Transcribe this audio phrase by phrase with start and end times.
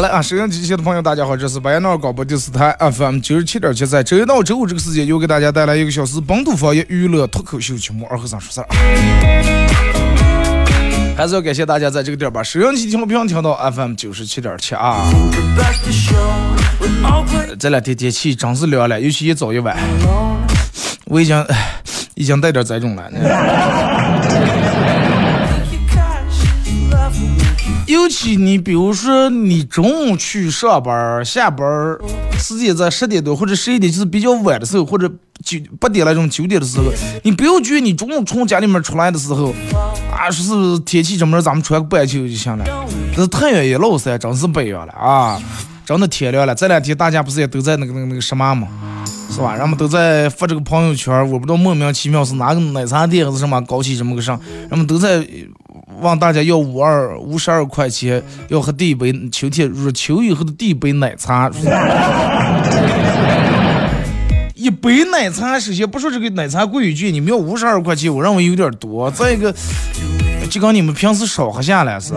[0.00, 8.66] 来啊，收音机前的朋友，大家好，这是白杨闹广播电视台 FM 九十七点七，在周一到周五这个时间，又给大家带来一个小时本土方言娱乐脱口秀节目《二和尚说事儿》。
[11.16, 15.04] 还是要感谢大家在这个点儿把收音机听频听到 FM 九十七点七啊。
[17.58, 19.76] 这两天天气真是凉了，尤其一早一晚，
[21.04, 21.46] 我已经
[22.14, 23.02] 已经带点灾种了。
[27.90, 32.00] 尤其你比如说，你中午去上班儿下班儿
[32.38, 35.10] 时间在十点多或者十一点，就是比较晚的时候，或者
[35.42, 36.84] 九八点那种九点的时候，
[37.24, 39.52] 你不要觉得你中午从家里面出来的时候，
[40.12, 42.64] 啊，说是天气这么热，咱们穿个半袖就行了。
[43.16, 45.42] 这太阳也落山，真是不一样了啊！
[45.84, 46.54] 真的天凉了。
[46.54, 48.68] 这两天大家不是也都在那个那个那个什么吗，
[49.30, 49.54] 是吧？
[49.56, 54.30] 人们都在发这个朋友圈，我不知道莫名其妙是哪个奶茶店还是什么搞起这么个事，
[54.68, 55.24] 人们都在。
[56.00, 61.50] 问大家要五二五十二块钱，要喝第一杯秋天入秋以后的第一杯奶茶。
[64.54, 69.10] 一杯奶茶，首先不说这个奶茶贵与贵，你们要五十二块钱，我认为有点多。
[69.10, 69.54] 再一个，
[70.48, 72.14] 就跟你们平时少喝下来是。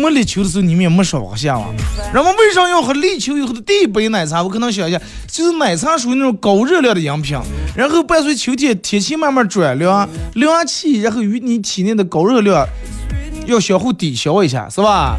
[0.00, 1.66] 没立秋的时候，你们也没少喝下嘛。
[2.12, 4.42] 人们为啥要喝立秋以后的第一杯奶茶？
[4.42, 5.00] 我可能想一下，
[5.30, 7.38] 就是奶茶属于那种高热量的饮品，
[7.76, 12.66] 然后伴随秋天天气慢慢转凉，凉气，然后与你体内的高热量
[13.46, 15.18] 要相互抵消一下，是吧？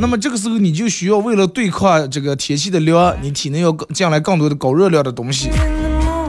[0.00, 5.50] 那么这个时候你就需要为了对抗这个天气的凉，你体内要进来更多的高热量的东西，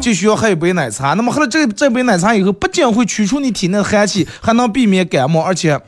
[0.01, 1.13] 就需要喝一杯奶茶。
[1.13, 5.79] 那么喝了这这杯奶茶以后，不仅会驱除你体内的寒气，还能避免感冒，而且。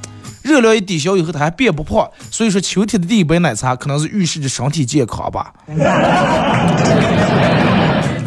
[0.42, 5.54] 热量一抵消以后，它还变不胖，所以说秋天的第一杯奶茶可能是预示着身体健康吧。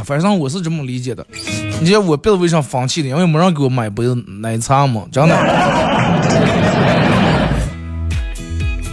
[0.04, 1.26] 反正我是这么理解的。
[1.80, 3.08] 你知道我别的为啥放弃的？
[3.08, 4.04] 因为没人给我买杯
[4.42, 5.34] 奶茶嘛，真的。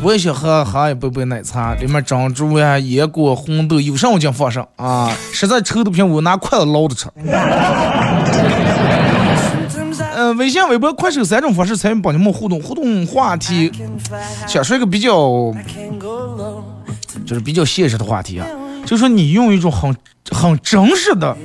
[0.04, 5.16] 我也想喝喝一杯杯奶茶，里面珍珠呀、椰果、红豆，有啥我就放上啊。
[5.32, 7.08] 实在臭的不行，我拿筷子捞着吃。
[10.32, 13.72] 嗯，微信、微博、快手三种方式参与帮你们互动，互动话题，
[14.48, 15.12] 想说一个比较，
[17.26, 18.48] 就是比较现实的话题啊，
[18.86, 19.96] 就说你用一种很
[20.32, 21.36] 很真实的，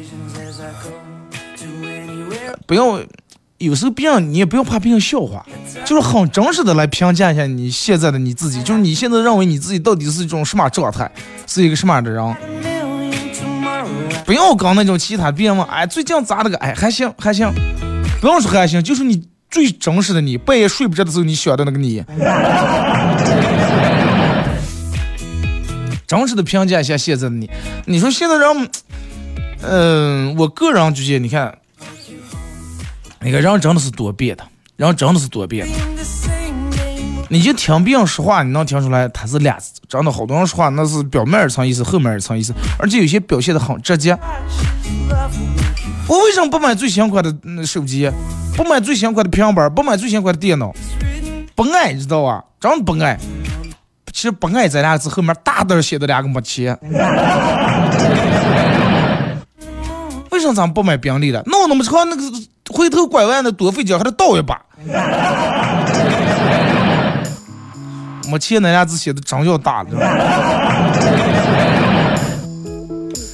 [2.67, 3.01] 不要
[3.59, 5.45] 有时候别人你也不要怕别人笑话，
[5.85, 11.11] 就是很真实的来评价一下你现在的你自己，就是你现在认为你自己到底是一种什么状态，
[11.47, 12.37] 是一个什么样的人，
[14.25, 17.51] 不要搞那种其他别人问，哎，最近咋的个，哎，还行还行。
[18.21, 22.03] 不用说还行，就是你最真实的你，半夜睡不着的时候你想的那个你。
[26.07, 27.51] 真实的评价一下现在的你，
[27.85, 28.71] 你说现在人，
[29.63, 31.59] 嗯，我个人觉得，你看，
[33.21, 34.45] 那个人真的是多变的，
[34.77, 35.73] 人真的是多变的。
[37.29, 39.73] 你就听别人说话，你能听出来他是俩字。
[39.89, 44.17] 真的，好多人说话那是表面一层意思，后面一层意思，而且有些表现的很直接。
[46.09, 47.35] 我为什么不买最新款的
[47.67, 48.11] 手机？
[48.57, 49.73] 不买最新款的平板？
[49.75, 50.73] 不买最新款的电脑？
[51.55, 52.45] 不爱你，知道吧？
[52.61, 53.19] 真不爱。
[54.13, 56.79] 其实不爱这俩字后面大字写的两个没钱。
[60.31, 61.43] 为什么咱们不买宾利了？
[61.47, 62.23] 弄那么长那个
[62.71, 64.61] 回头拐弯的多费劲，还得倒一把。
[68.31, 69.89] 没钱那俩字写的真叫大了。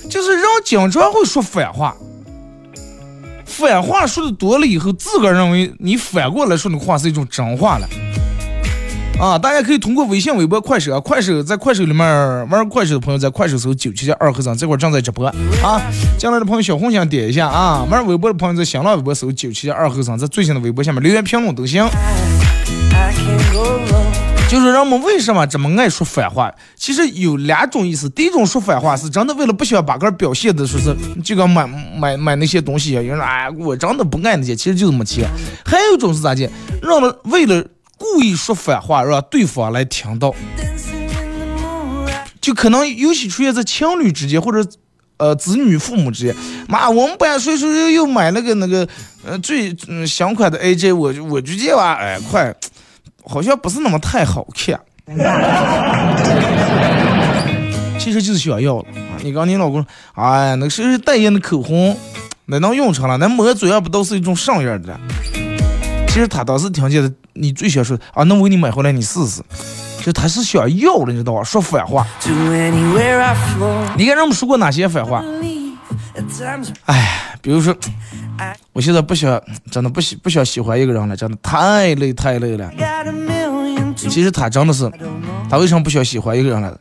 [0.08, 1.94] 就是人经常会说反话。
[3.52, 7.86] 反话说的多了以后，自个儿认为你反过来说的话是一种真话了。
[9.20, 15.80] 啊，大家可以通过微信、微博、快手啊，快手在快手里面玩快手的朋友在快手搜九七七二和尚，这会儿正在直播啊。
[16.18, 21.86] 进来的朋友小红心点一下啊，玩微博的朋友在新浪微博搜九七七二和尚，在最新的微博下面留言评论都行。
[24.52, 26.54] 就是人们为什么这么爱说反话？
[26.76, 28.06] 其实有两种意思。
[28.10, 30.94] 第一种说反话是真的为了不想把个表现的说是
[31.24, 31.66] 就跟买
[31.96, 35.26] 买买那些东西一样，有人说哎，我真的不爱那些，其实就是没钱。
[35.64, 36.46] 还有一种是咋的？
[36.82, 37.64] 让们为了
[37.96, 40.34] 故意说反话，让对方来听到，
[42.38, 44.62] 就可能尤其出现在情侣之间或者
[45.16, 46.36] 呃子女父母之间。
[46.68, 48.86] 妈，我们班谁谁谁又买了个那个
[49.24, 52.54] 呃最嗯新款的 AJ，我我就觉得哎快。
[53.24, 54.78] 好像不是那么太好看，
[57.98, 58.84] 其实就是想要了。
[59.22, 59.84] 你刚你老公，
[60.14, 61.96] 哎，那谁代言的口红，
[62.46, 63.16] 那能用上了？
[63.18, 64.98] 那抹嘴上不都是一种上样的？
[66.08, 69.40] 其实他当时听见的，你最想说啊，那我给你买回来，你试试。
[70.04, 71.44] 就他是想要了，你知道吧？
[71.44, 72.04] 说反话。
[73.96, 75.22] 你看人们说过哪些反话？
[76.86, 77.76] 哎，比如说。
[78.72, 82.72] 我现在不想，真的不喜不想喜欢一个人了，真的太累太累了。
[83.94, 84.90] 其实他真的是，
[85.48, 86.76] 他为什么不想喜欢一个人了？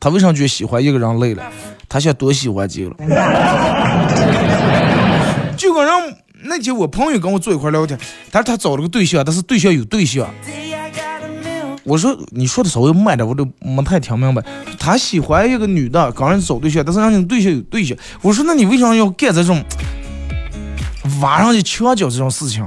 [0.00, 1.44] 他为什么觉得喜欢一个人累了？
[1.88, 2.96] 他想多喜欢几个了。
[5.56, 7.98] 就跟人那天我朋友跟我坐一块聊天，
[8.30, 10.28] 他说他找了个对象，但是对象有对象。
[11.84, 14.42] 我说你说的稍微慢点，我都没太听明白。
[14.78, 17.96] 他喜欢一个女的，刚人找对象，但是人家对象有对象。
[18.22, 19.62] 我说那你为什么要干这种？
[21.20, 22.64] 挖上去墙角这种事情，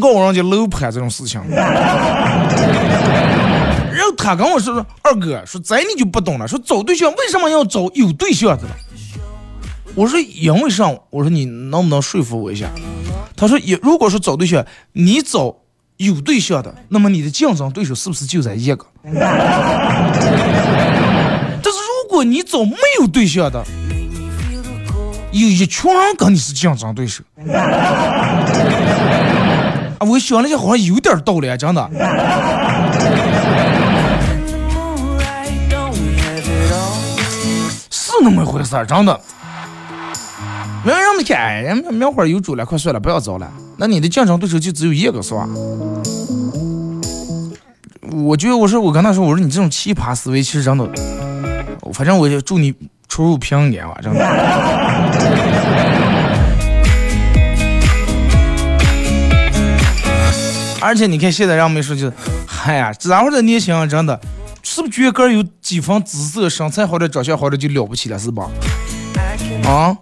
[0.00, 1.68] 告人家楼盘这种事情， 然
[4.04, 6.46] 后他跟我说：“二哥，说这你就不懂了。
[6.46, 8.62] 说找对象为什么要找有对象的？”
[9.96, 10.88] 我说：“因为啥？
[11.10, 12.70] 我说你能不能说服我一下？”
[13.36, 15.56] 他说：“也如果说找对象，你找
[16.06, 18.86] 有对象的，那么你的竞争对手是不是就在一个？
[19.04, 19.22] 但
[21.64, 23.62] 是如果你找没有对象的。”
[25.32, 27.22] 有一群人跟你是竞争对手，
[30.00, 31.88] 啊，我想了一下，好像有点道理啊，真的。
[37.90, 39.20] 是那么回事儿，真的。
[40.84, 43.48] 明人们看，人们明花有主了，快睡了，不要找了。
[43.80, 45.48] 那你的竞争对手就只有一个，是吧？
[48.12, 50.86] 我觉得，我说，我跟他说，我说你这种奇葩思维，其实真的，
[51.94, 52.74] 反正我就祝你。
[53.08, 54.20] 出入平安吧，真的。
[60.80, 62.12] 而且你看，现在让我们说就，
[62.64, 64.20] 哎呀，咱会儿的年轻人真的，
[64.62, 68.48] 是不是觉得个有几分姿色、身材好的、长相好的就了不起了，是吧？
[69.64, 69.96] 啊？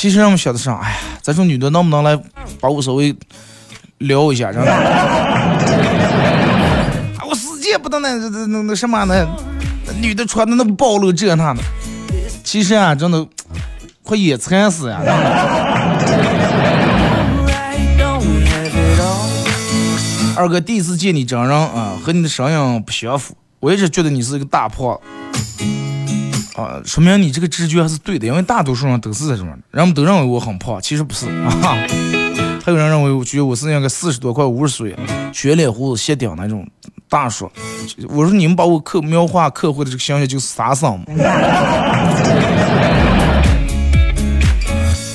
[0.00, 2.18] 其实让们想的是，哎呀，咱说女的能不能来
[2.58, 3.14] 把我稍微
[3.98, 4.72] 撩一下，真的？
[7.28, 9.28] 我死也不能那那那那什么呢？
[10.00, 11.60] 女的穿的那暴露这那的，
[12.42, 13.26] 其实啊，真的
[14.02, 15.02] 快眼馋死呀！
[20.34, 24.98] 二哥第一次见你真人啊，和你的声音不相符，我一直觉得你是一个大胖
[26.62, 31.76] 啊，说明你这个直觉还是对的，因为大多数人都是这种，人们都认为我很胖，其实不是 啊。
[32.64, 34.94] 还有人认为我觉得我是那个四十多块五十岁，
[35.32, 36.66] 全脸胡子斜顶那种。
[37.08, 37.50] 大叔，
[38.10, 41.06] 我说你们把我客描画客户的这个形象就是傻桑嘛。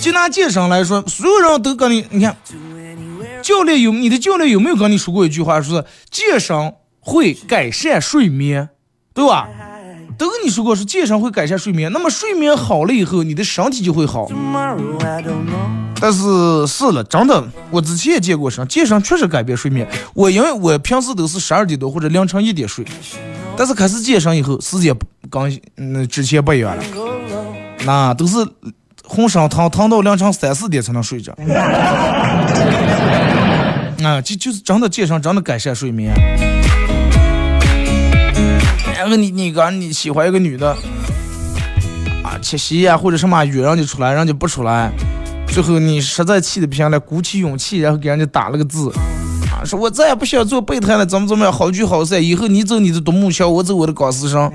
[0.01, 2.35] 就拿健身来说，所有人都跟你，你看，
[3.41, 8.67] 教练有你的教练有没有跟你说过一句话，说是健身会改善睡眠，
[9.13, 9.47] 对吧？
[10.17, 14.27] 都跟你说过是健身会改善睡眠，那么睡眠好了以后，你的身体就会好。
[15.99, 19.87] 但是是了，真的，我之前也健过身，健身确实改变睡眠。
[20.13, 22.85] 我因为我平时都是十二点多或者凌晨一点睡，
[23.57, 24.95] 但是开始健身以后，时间
[25.29, 26.83] 跟嗯之前不一样了，
[27.85, 28.35] 那都是
[29.03, 31.33] 浑身疼疼到凌晨三四点才能睡着。
[34.03, 36.13] 啊，就就是真的健身，真的改善睡眠。
[38.95, 40.71] 然后你你刚你喜欢一个女的，
[42.23, 44.89] 啊，七夕呀或者什么约人家出来，人家不出来，
[45.47, 48.89] 最后你实在气的不行了，鼓起勇气，然后给人家打了个字，
[49.51, 54.49] 啊，说我再也不想做备胎了，怎么怎么样，好聚好散，以后你走你的独木桥，我走我的钢丝绳。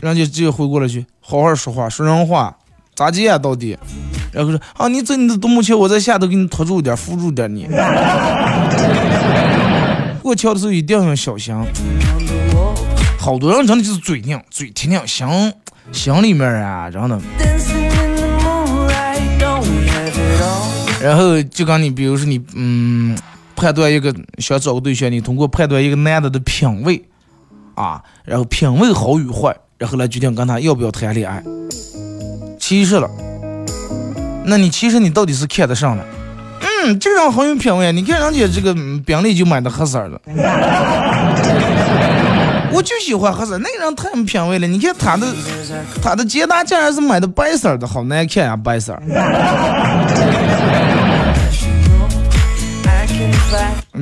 [0.00, 2.56] 人家直接回过来去，好好说话，说人话，
[2.94, 3.76] 咋接啊到底？
[4.32, 7.68] 然后说啊，你走你的独木桥，我在下头给你拖住点，扶住点你。
[10.28, 11.56] 过桥的时候一定要小心。
[13.18, 15.26] 好多人真的就是嘴硬，嘴挺硬，心
[15.90, 17.18] 心里面啊，真的。
[21.00, 23.16] 然后就跟你，比如说你，嗯，
[23.56, 27.02] 判断一个想找个对象，你通过判断一个男的的品味，
[27.74, 31.42] 啊，然后品味好与坏，然后来决定跟他要不要谈恋爱。
[32.60, 33.08] 其实了，
[34.44, 36.04] 那你其实你到底是看得上了？
[36.84, 40.20] 嗯，这个人很有品味，你看人家这个嗯宾利就买的黑色的，
[42.72, 44.66] 我就喜欢黑色，那个人太有品味了。
[44.66, 45.26] 你看他的
[46.00, 48.96] 他的捷达竟然是买的白色的，好难看呀、白色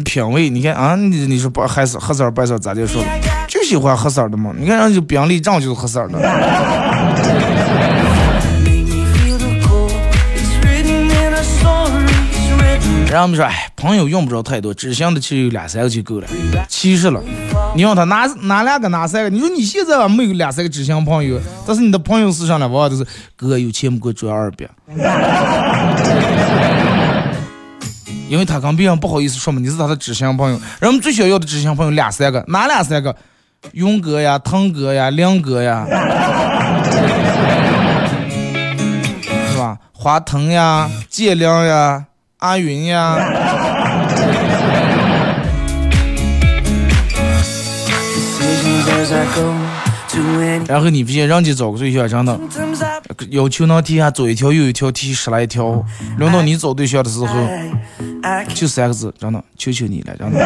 [0.05, 3.09] 品味，你看啊，你你说白黑色黑色白色咋就说了，
[3.49, 4.53] 就喜欢黑色的嘛。
[4.59, 6.19] 你看人家宾利正就是黑色的，
[13.09, 16.27] 然后我们说，哎，朋友用不着太多，只想的其实有两三个就够了。
[16.69, 17.23] 其实了，
[17.75, 19.31] 你让他哪哪两个哪三个？
[19.31, 24.69] 你说你现在吧没有两三个知心朋友，但是你的朋友是上呢往往都是哥有钱不给我转二百，
[28.29, 30.61] 因为他跟别人不好意思说嘛，你是他的知心朋友。
[30.81, 33.15] 人们最想要的知心朋友两三个，哪两三个？
[33.73, 35.87] 勇哥呀，腾哥呀，亮哥呀，
[39.51, 39.79] 是吧？
[39.93, 42.05] 华腾呀，建亮呀，
[42.39, 43.17] 阿云呀。
[50.67, 52.41] 然后你不信，人家找个对象真的
[53.31, 55.85] 要求能提下左一条右一条提十来条，
[56.17, 57.27] 轮到你找对象的时候
[58.55, 60.41] 就三个字，真的，求求你了，真的。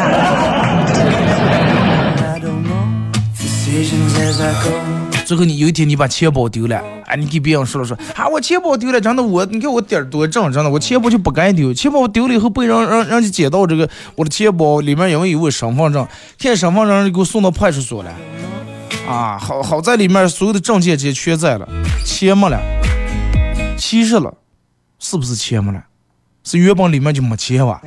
[5.30, 5.36] I don't know.
[5.36, 5.36] Decisions as I go.
[5.36, 16.04] 最后你有一天你把钱包丢了，哎，你给别人说了说，啊，我钱包丢了，真的我，你看我点儿多正，真的，我钱包就不该丢，钱包丢了以后被人让让家捡到这个我的钱包里面因为有我身份证，
[16.36, 18.10] 看身份证就给我送到派出所了，
[19.08, 21.68] 啊，好好在里面所有的证件这全在了，
[22.04, 22.60] 钱没了，
[23.78, 24.34] 其实了，
[24.98, 25.84] 是不是钱没了？
[26.42, 27.80] 是原本里面就没钱哇。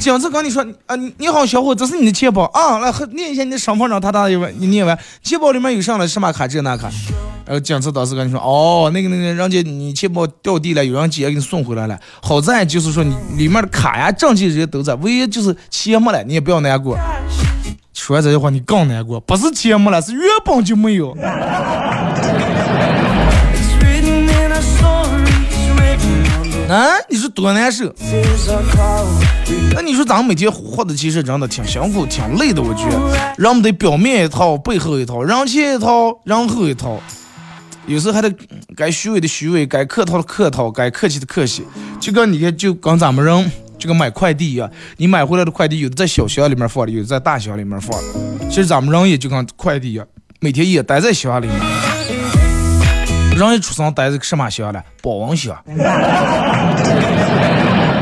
[0.00, 6.90] 警察跟你说啊，你好，小伙，这是你的钱包啊，来和念一下你的身份证，他他一问，你念完，钱包里面有上了什么卡，这那卡。
[7.44, 11.98] 然后警察当时跟你说，哦，那个那个，人家你钱包掉地了，有人捡给你送回来了。
[12.22, 16.96] 好在就是说你里面的卡呀、证件这些都在，唯一就是钱没了，你也不要难过。
[17.92, 21.14] 说完这句话，你更难过，不是钱没了，是原本就没有。
[26.70, 27.92] 啊，你说多难受？
[29.74, 33.34] 那你说咱们每天活的其实真的挺辛苦、挺累的，我觉得。
[33.36, 37.02] 人们得表面一套，背后一套，人前一套，人后一套。
[37.86, 38.32] 有时候还得
[38.76, 41.64] 该虚伪的虚伪，该客套的客套，该客气的客气。
[41.98, 48.48] 就跟你看，就跟咱们人这个买快递一样，你买回来的快递有的在小箱里面放的，有的在大箱里面放的。
[48.48, 50.06] 其实咱们人也就跟快递一样，
[50.38, 51.89] 每天也待在箱里面。
[53.48, 54.82] 人一出生待在个什么箱了？
[55.02, 55.56] 保温箱。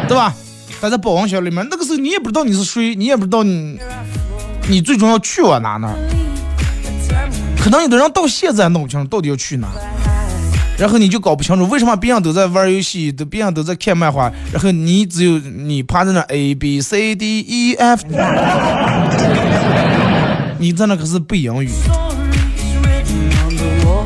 [0.09, 0.33] 对吧？
[0.81, 3.79] 待在保温箱里面，那个时候你也不知道你是谁，你也不知道你，
[4.69, 5.95] 你最终要去往哪哪儿。
[7.61, 9.67] 可能有的人到现在弄不清楚到底要去哪，
[10.79, 18.05] 然后你就搞不清楚为什么别人都在玩游戏，都别人都在看漫画，然后你只有你趴在那 A B C D E F，
[20.59, 21.69] 你在那可是背英语，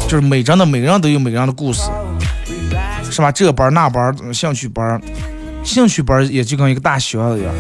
[0.08, 1.82] 就是每张的每个人都有每个人的故事，
[3.10, 3.32] 是吧？
[3.32, 5.00] 这班儿那班儿兴趣班儿，
[5.64, 7.54] 兴趣班儿也就跟一个大学一样，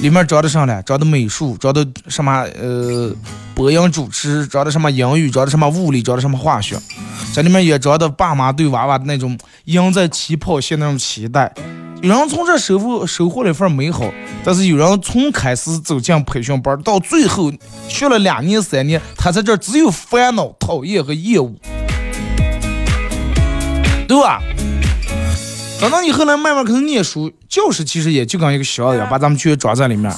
[0.00, 3.12] 里面招的上来，招的美术，招的什么呃
[3.54, 6.76] 播音主持，招的什么英语，招的什么物理，招的什么化学，
[7.34, 11.52] 在里面也招的爸妈对娃娃的那种赢在起跑线那种期待。
[12.00, 14.04] 有人从这收获收获了一份美好，
[14.44, 17.50] 但是有人从开始走进培训班到最后
[17.88, 21.54] 学了两年三年，他在这儿只有烦恼、讨厌和厌恶，
[24.06, 24.42] 对吧？
[25.80, 30.10] 等到你后来慢慢开始念书，教室其实也就跟一个箱一样，把咱们全装在里面，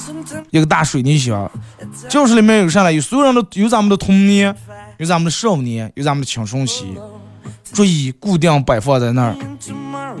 [0.51, 1.49] 一个大水泥箱。
[2.07, 2.93] 教室里面有啥呢？
[2.93, 4.55] 有所有人的，有咱们的童年，
[4.97, 6.95] 有咱们的少年，有咱们的青春期，
[7.73, 9.35] 桌椅固定摆放在那儿。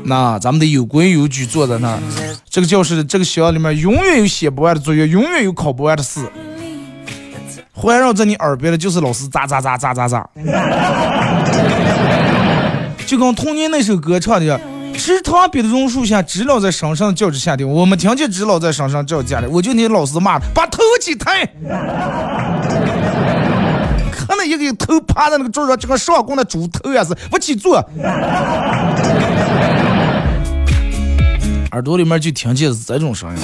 [0.03, 1.99] 那咱们得有规有矩坐在那儿。
[2.49, 6.21] 这个教室这个学校里面永远有写不完的作业，永远有考不完的试。
[7.73, 10.27] 环绕在你耳边的就是老师咋咋咋咋咋咋。
[13.05, 14.59] 就跟童年那首歌唱的。
[14.97, 17.69] 池塘边的榕树下，知了在声声叫着夏天。
[17.69, 21.45] 我们听见知了在声声叫家里，我就听老师骂把头起抬。
[24.11, 27.79] 看那一个头趴在那个桌上，就跟上供的猪头也是，不起坐。
[31.71, 33.43] 耳朵里面就听见是这种声音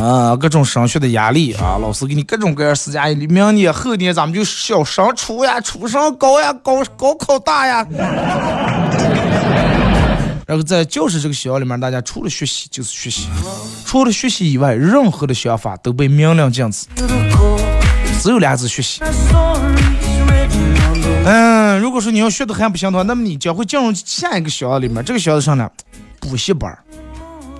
[0.00, 3.26] 啊，各种升学的压力啊，老师给你各种各样施加压力。
[3.26, 7.86] 明年后年咱们就小升初呀，初升高呀，高高考大呀。
[10.46, 13.26] 然后在教室这个学校里面，大家除了学习就是学习，
[13.84, 16.86] 除了学习以外，任何的想法都被明令禁止，
[18.22, 19.00] 只有俩字学习。
[21.24, 25.04] 嗯，如果说你要学的还不行的话，那么你将会进入下一个学校里面。
[25.04, 25.68] 这个学校上呢，
[26.20, 26.70] 补习班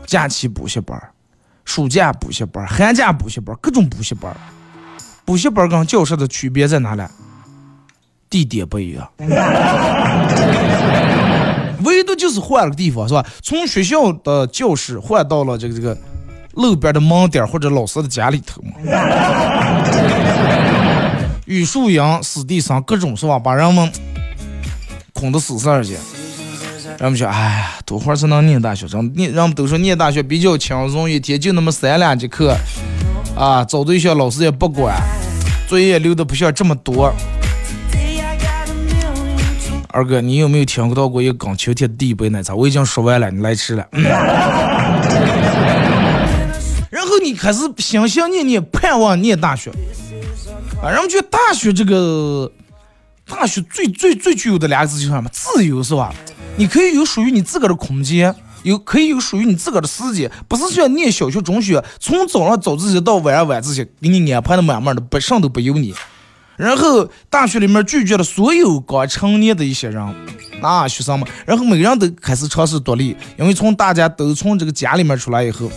[0.06, 1.00] 假期补习班
[1.64, 4.34] 暑假补习班寒假补习班各种补习班
[5.24, 7.02] 补习班跟教室的区别在哪里？
[8.30, 9.08] 地点不一样。
[11.84, 13.24] 唯独就是换了个地方，是吧？
[13.42, 15.96] 从学校的教室换到了这个这个
[16.52, 18.72] 路边的门店或者老师的家里头嘛。
[21.44, 23.38] 语数英、史地生各种是吧？
[23.38, 23.92] 把人们
[25.12, 25.96] 捆得死死的去。
[26.98, 28.88] 人们说，哎呀，多会儿才能念大学？
[28.88, 29.12] 生？
[29.14, 32.56] 念人们都说念大学比较轻松，一天就那么三两节课，
[33.36, 34.96] 啊，找对象老师也不管，
[35.68, 37.12] 作业留的不像这么多。
[39.88, 42.54] 二哥，你有没有听到过一个刚秋天的第一杯奶茶？
[42.54, 43.86] 我已经说完了，你来迟了。
[46.90, 49.70] 然后你开始心心念念盼望念大学，
[50.82, 52.50] 啊，人们觉得大学这个
[53.28, 55.28] 大学最最最具有的两个字就是什么？
[55.30, 56.14] 自由是吧？
[56.56, 65.94] 你可以有属于你自个的空间，有可以有属于你自个的时间，不是像念小学、中学，从早上早自习到晚上晚自习，给你安排的满满的，不上都不由你。
[66.56, 70.14] 然后大学里面拒绝了所有刚成年的一些人，
[70.62, 75.70] 那学生们，然后每个人都开始尝试独立，因为从大家都从这个家里面出来以后，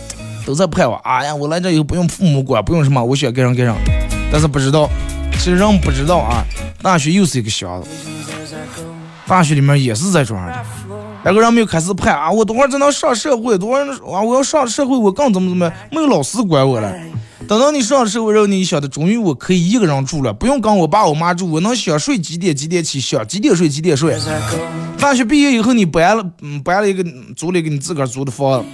[0.46, 3.76] 都在盼望，哎呀，我来这以后不用父母管，不用什么，我想干上干上。
[4.32, 4.88] 但是不知道，
[5.34, 6.42] 其实人不知道啊，
[6.80, 7.88] 大学又是一个箱子，
[9.30, 10.64] 大学里面也是在这样的。
[11.22, 16.92] 然后人们又开始盼啊，我等会儿才能上社会，等会儿啊，我要上社会，我更怎么怎么，没有老师管我了。
[17.46, 24.18] 等到你上社会，之后你想的，终于我可以一个人住了，不用跟我爸我妈住，我能想睡几点几点起，想几点睡几点睡。
[24.98, 27.04] 大学毕业以后，你搬了，嗯，搬了一个
[27.36, 28.64] 租了一个你自个儿租的房，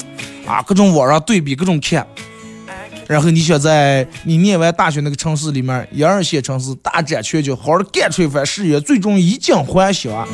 [0.47, 2.07] 啊，各种网上对比，各种看。
[3.09, 10.27] 然后你想在你念完大学那个城市里面，一二线城市大展拳脚，好好干出一番事业，最终衣锦还乡。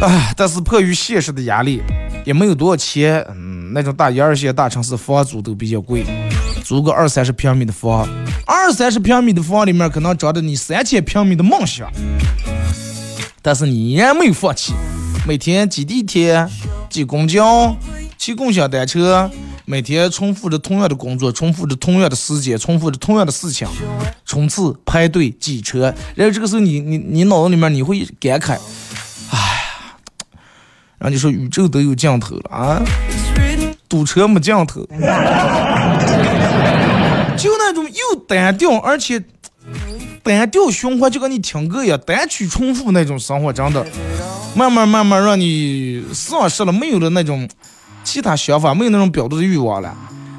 [0.00, 1.82] 唉，但是迫于现实的压力，
[2.24, 3.58] 也没有多少钱，嗯。
[3.70, 6.02] 那种大一二线大城市房租都比较贵，
[6.64, 8.08] 租个二三十平米的房，
[8.46, 11.86] 二三十平米的房里面可能装着你三千平米的梦想，
[13.42, 14.72] 但是你依然没有放弃，
[15.26, 16.48] 每天挤地铁、
[16.88, 17.76] 挤公交、
[18.16, 19.30] 骑共享单车，
[19.70, 23.68] 每天重复着同样的工作，重复着同样的时间，重复着同样的事情，
[24.24, 28.52] 冲刺、排队、挤车，然后这个时候你你你脑子里面你会感慨，
[29.30, 29.98] 哎呀，
[30.96, 32.82] 然后你说宇宙都有尽头了啊！
[33.90, 34.80] 堵车没尽头，
[37.36, 39.22] 就那种又单调而且
[40.22, 43.86] 单调循环，就跟你听歌一样，单曲重复那种生活，真的，
[44.54, 47.46] 慢慢慢慢让你丧失了没有了那种
[48.08, 49.94] 其他想法，没有那种表达的欲望了。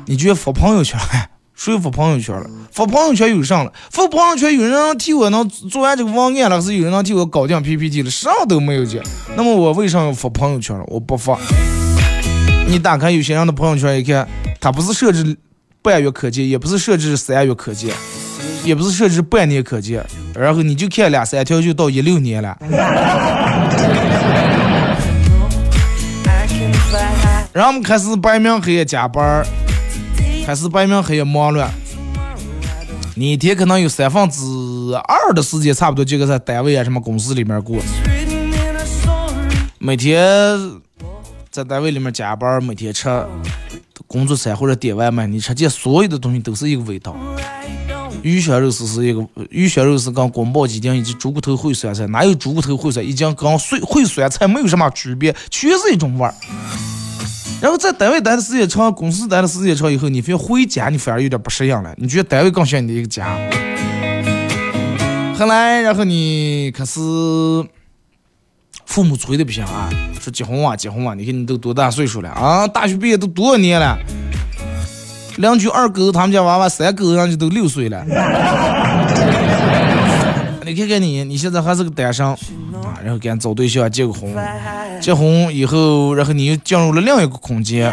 [0.08, 1.00] 你觉得发朋友圈，
[1.54, 2.50] 谁发朋友圈了？
[2.72, 3.72] 发朋友圈有上了？
[3.92, 8.10] 发朋友圈有人能替我能做完这个网页了，还是有人能替我搞定 PPT 了？
[8.10, 9.04] 啥都没有见。
[9.38, 10.84] 那么我为啥要发朋友圈了？
[10.88, 11.38] 我不发。
[12.68, 14.28] 你打开有些人的朋友圈一看，
[14.60, 15.38] 他不是设置
[15.84, 17.94] 半月可见，也不是设置三月可见，
[18.64, 20.04] 也不是设置半年可见，
[20.34, 22.58] 然后你就看两三条就到一六年了。
[27.52, 29.46] 然后我们开始白明黑夜加班，
[30.46, 31.72] 开始白明黑夜忙乱，
[33.16, 34.42] 你一天可能有三分之
[35.08, 37.78] 二的时间，差不多就搁在单位啊什么公司里面过，
[39.78, 40.20] 每天。
[41.52, 43.10] 在单位里面加班，每天吃
[44.06, 47.18] 工作餐或者点外卖，你吃见所有的东西都是一个味道。
[48.22, 56.34] 鱼香肉丝是一个鱼香肉丝跟宫保鸡丁以及猪骨头烩酸菜，哪有猪骨头烩酸已经跟碎烩酸菜没有什么区别，全是一种味儿。
[57.62, 61.94] 然后在单位待的时间长，公司待的时间长以后，你非要回家，你反而有点不适应了。
[61.98, 63.38] 你觉得单位更像你的一个家。
[65.38, 67.00] 后来，然后你开始。
[68.86, 69.88] 父母催的不行啊，
[70.20, 72.68] 说结婚啊结婚啊，你看你都多大岁数了啊？
[72.68, 73.96] 大学毕业都多少年了？
[75.38, 78.04] 邻居二狗他们家娃娃三狗上去都六岁了。
[80.70, 82.38] 你看看你，你现在还是个单身啊，
[83.04, 84.32] 然后赶紧找对象结个婚，
[85.02, 87.92] 结婚以后，然后你又进入了另一个空间，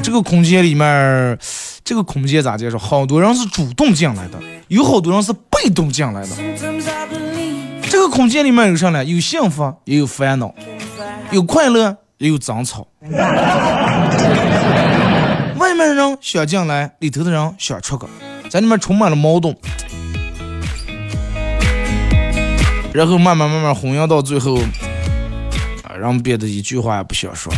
[0.00, 1.36] 这个空间里面，
[1.82, 2.78] 这个空间咋介绍？
[2.78, 6.28] 好多人是主动进来的，有好多人是被动进来的。
[7.90, 9.04] 这个空间里面有啥呢？
[9.04, 10.54] 有幸福，也有烦恼，
[11.32, 12.86] 有快乐，也有争吵。
[15.56, 18.06] 外面的人想进来，里头的人想出去，
[18.48, 19.56] 在里面充满了矛盾。
[22.98, 24.58] 然后慢慢慢慢弘扬到最后，
[25.84, 27.54] 啊，人变得一句话也不想说，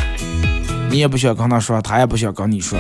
[0.91, 2.79] 你也不想跟他说，他也不想跟你说，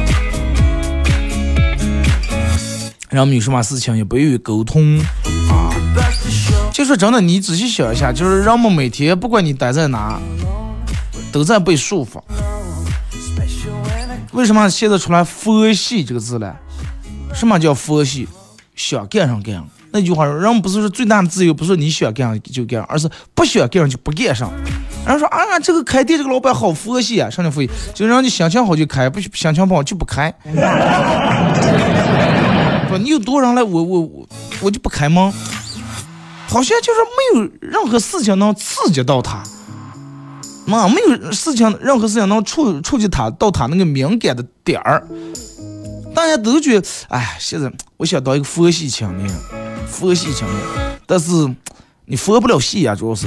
[3.08, 4.98] 然后有什么事情也不愿意沟通
[5.48, 5.72] 啊。
[6.70, 10.20] 就说真的，你仔细想一下，就是人们每天不管你待在哪，
[11.32, 12.22] 都在被束缚。
[14.32, 16.54] 为什么现在出来“佛系”这个字呢？
[17.32, 18.28] 什么叫佛系？
[18.76, 19.66] 想干上干上。
[19.92, 24.52] 那句话，人不是说最大的自由，不是你想干上就干，而是不想干上就不干上。
[25.06, 27.70] 人说啊，这个开店这个老板好佛系啊，什么佛系？
[27.94, 30.30] 就让你心情好就开，不心情不好就不开。
[32.88, 34.28] 不，你有多少人来，我我我
[34.62, 35.32] 我就不开门。
[36.46, 36.98] 好像就是
[37.34, 39.42] 没有任何事情能刺激到他，
[40.66, 45.06] 妈，没有事情，任何事情能触触及他到他那个敏感的点儿。
[46.12, 49.30] 大家都觉得，哎，现在我想当一个佛系青年。
[49.88, 50.58] 佛系青年，
[51.06, 51.30] 但是
[52.06, 53.26] 你佛不了系呀，主要是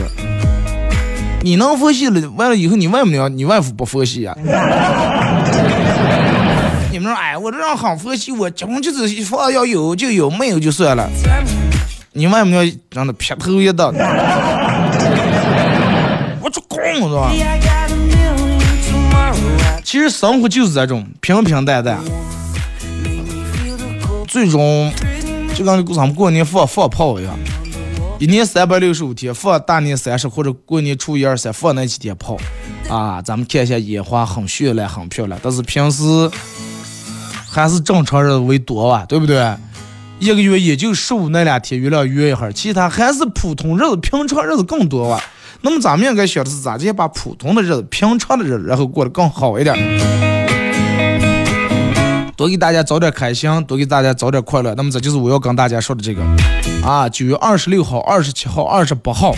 [1.42, 4.34] 你能佛系了，完了以后你外母娘、你外父不佛系呀？
[6.92, 11.10] 你们说，哎，我这样很佛系，我结婚就是说要有就有，没有就算了。
[12.14, 13.88] 你外母娘让他劈头一刀，
[16.40, 17.32] 我出工是吧？
[19.84, 22.00] 其实生活就是这种平平淡淡，
[24.28, 24.92] 最终。
[25.56, 27.38] 就跟咱们过年放放炮一样，
[28.20, 32.38] 一年三百六十五天，放大年三十或者过年初一二三放那几天炮，
[32.90, 36.04] 啊，咱们看一下烟花很绚烂很漂亮，但是平时
[37.48, 39.56] 还是正常人为多吧，对不对？
[40.20, 45.22] 一个月也就十五那两天月亮圆一下，其他还是普通日子、平常日子更多吧。
[45.62, 50.33] 那么咱们应该想的是咋接把普通的日子、平常的日子，然后过得更好一点。
[52.36, 54.74] 多给大家找点开心，多给大家找点快乐。
[54.76, 56.24] 那么这就是我要跟大家说的这个
[56.84, 59.36] 啊，九月二十六号、二十七号、二十八号，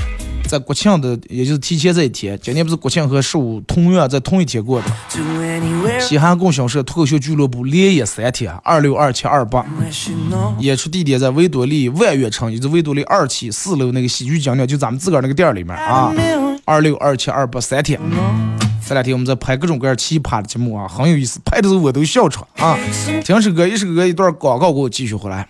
[0.47, 2.39] 在国庆的，也就是提前这一天。
[2.41, 5.99] 今年不是国庆和十五同月在同一天过的。
[5.99, 9.65] 西汉供销社脱口秀俱乐部连演三天，二六、二七、二八，
[10.60, 16.13] 演出地点在维多利万悦城，也就是维多利二期四楼那个喜剧精酿，就咱们自个儿那个店里面啊。
[16.63, 17.99] 二六、二七、二八三天。
[18.88, 22.78] 这两天我们在拍各种各样奇葩的节目啊，很有意思，拍的时候我都笑场啊。
[23.24, 25.50] 听首歌，一首歌，一段广告，给我继续回来。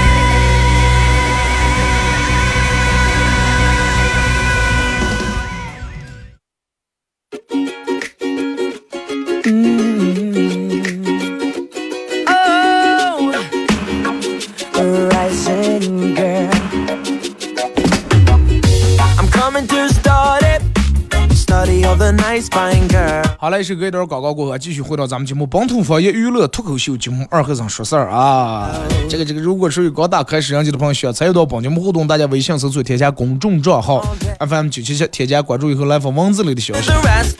[23.61, 28.71] 嘞，是隔一段广告过后，继续回到咱们节目《本土方言娱乐脱口秀》节目二和尚说事儿啊。
[29.07, 34.03] 这个这个，如果属于刚打开摄像机的朋友，需要参与到本节目互动，大家微信搜索添加公众账号
[34.39, 36.89] FM 九七七，添加关注以后来发文字类的消息.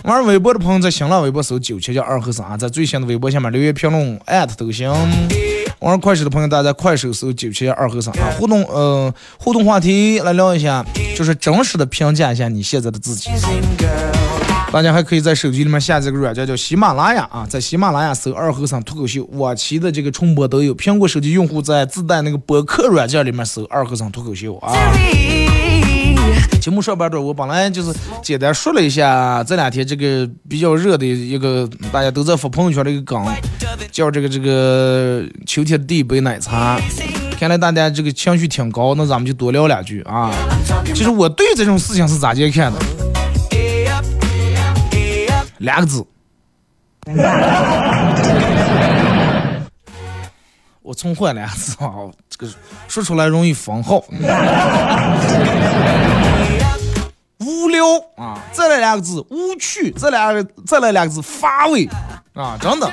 [0.04, 4.92] 玩微博的朋友在新浪微博搜九七七二和尚啊，在最新的微博下面留言评论艾特都行。
[5.80, 10.86] 玩快手的朋友，大家在快手搜九七七二和尚啊，互动呃互动话题来聊一下，
[11.18, 13.32] 就是真实的评价一下你现在的自己。
[14.72, 20.74] 大家还可以在手机里面下载个软件叫喜马拉雅啊，在喜马拉雅搜“二和尚脱口秀”，往期的这个重播都有。
[20.74, 24.74] 苹果手机用户在自带那个播客软件里面搜“二和尚脱口秀”啊。
[26.62, 27.92] 节目上半段我本来就是
[28.24, 33.26] 简单说了一下这两天这个比较热的一个大家都在发朋友圈的一个梗，
[33.92, 36.80] 叫这个这个秋天的第一杯奶茶。
[37.38, 40.32] 看来大家这个情绪挺高，那咱们就多聊两句啊。
[40.94, 42.80] 其实我对这种事情是咋接看的？
[45.62, 46.06] 两个字。
[50.82, 51.94] 我从坏两个字啊，
[52.28, 52.52] 这个
[52.88, 54.04] 说出来容易封号。
[57.38, 57.86] 无聊
[58.18, 61.88] 啊，再来两个字无趣，再来再来两个字乏味
[62.34, 62.92] 啊，真的。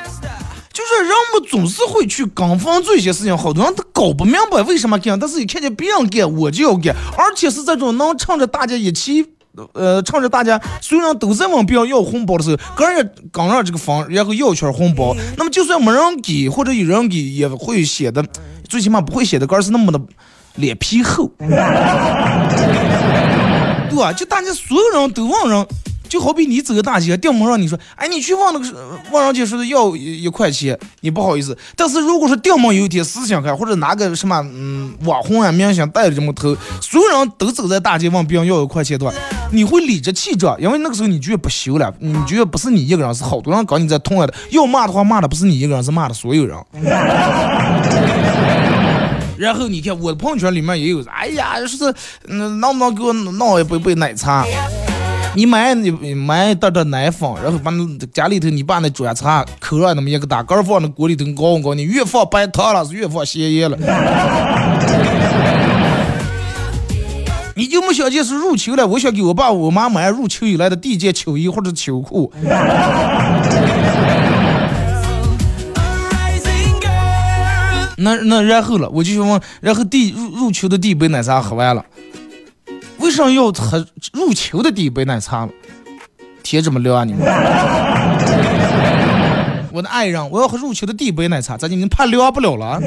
[0.73, 9.27] 就是人们总是会去跟风做一些事情，好多人都搞不明白为什么干，但是一看见别人干，我就要干，而且是这种能趁着大家一起，
[9.73, 18.25] 呃，趁着大家所有人都在问别人要红包的时候，个人也刚上这个房，然后要圈红包，那么就算没人给或者有人给，也会显得
[18.69, 20.01] 最起码不会显得个人是那么的
[20.57, 21.49] 脸皮厚， 对
[23.97, 24.13] 吧？
[24.13, 25.67] 就大家所有人都问人。
[26.09, 31.55] 就好比你走个大街，掉门上你说，哎，你去问那个问人家说的要一一块钱，你不好意思。
[31.77, 39.13] 但是如果说掉门有一天思想开，或者拿个什么嗯网红啊明星带着这么头，所有人都走在大街问别人要一块钱的话，
[39.51, 44.35] 你会理直气壮，因为那个时候你觉得不羞了，你觉得不是你一个人，是好多人搞你在痛爱的。
[44.51, 46.57] 要骂的话，骂的不是你一个人，是骂的所有人。
[49.39, 51.95] 然后你看我的朋友圈里面也有，哎呀，说是
[52.29, 54.45] 嗯，能不能给我弄一杯杯奶茶？
[55.35, 63.79] 你买你买一袋袋奶粉，然后把那家里头你把那砖茶抠上那么一个大盖放那锅里头搞搞，你越放白糖了是越放咸盐了。
[67.59, 68.87] 你就没想见是入秋了？
[68.87, 72.33] 我想给我爸我妈买入秋以来的第一件秋衣或者秋裤。
[78.01, 81.85] 那那然后了，我就想问，然后第入入秋的第一杯奶茶喝完了。
[82.99, 85.51] 为什么要喝入秋的第一杯奶茶了？
[86.45, 87.27] 天这么凉啊你们！
[89.73, 92.81] 我的爱人，我要喝入秋的第一杯奶茶，咋你们怕凉不了了？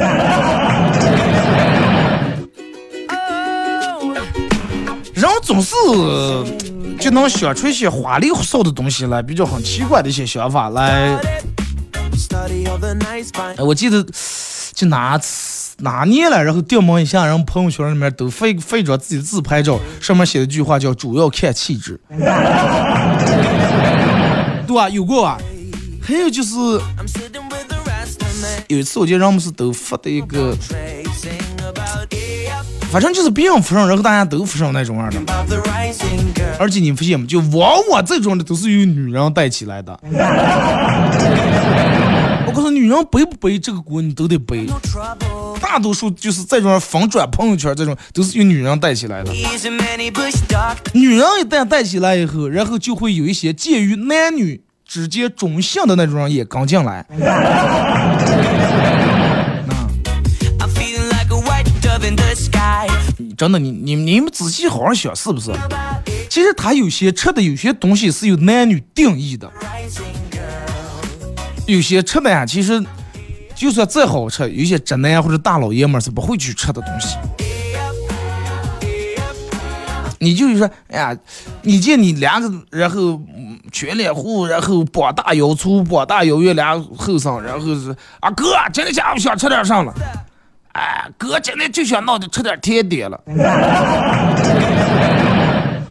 [5.51, 5.75] 总是
[6.97, 11.19] 就能想出一些花里胡哨的东西来，比较很奇怪的一些想法来。
[13.57, 14.05] 哎，我记得
[14.73, 15.19] 就拿
[15.79, 21.99] 哪年了，然后掉毛一下，然后朋友圈里面都发发一张自己的自拍照，上面写了一句话叫“主要看气质”，
[24.65, 24.87] 对吧？
[24.89, 25.37] 有过啊。
[26.01, 26.55] 还有就是
[28.69, 30.55] 有一次，我记得人们是都发的一个，
[32.91, 35.19] 反正就是别人扶上，然后大家都扶上那种样的。
[36.59, 37.25] 而且你发现没？
[37.25, 39.97] 就往往这种的都是由女人带起来的。
[42.45, 44.67] 我告诉你，女人背不背这个锅，你都得背。
[45.61, 49.31] 大多数就是这种反转朋友圈，这种都是由女人带起来的。
[50.91, 57.05] 女人一旦带起来以后，然后就会有一些介于男女之间中性的那种人也刚进来。
[63.41, 65.51] 真的，你你你们仔细好好想，是不是？
[66.29, 69.51] 其实他有些吃的有些东西是由男女定义的，
[71.65, 72.79] 有些吃的呀，其实
[73.55, 77.17] 就算再好吃，有些直男或者大老爷们是不会去吃的东西。
[80.19, 81.17] 你就是说，哎呀，
[81.63, 83.19] 你见你两个，然后
[83.71, 89.91] 全脸糊，然后膀大腰粗，膀大腰圆，俩后生，然后是啊哥，今天下午想吃点啥了？
[90.73, 93.19] 哎，哥今天就想闹着吃点甜点了，